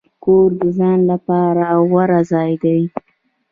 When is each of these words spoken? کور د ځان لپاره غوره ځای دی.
کور 0.23 0.49
د 0.61 0.63
ځان 0.77 0.99
لپاره 1.11 1.65
غوره 1.89 2.21
ځای 2.31 2.51
دی. 2.63 2.81